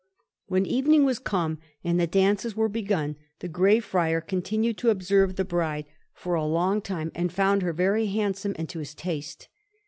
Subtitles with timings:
[0.47, 5.35] When evening was come, and the dances were begun, the Grey Friar continued to observe
[5.35, 9.47] the bride for a long time, and found her very handsome and to his taste.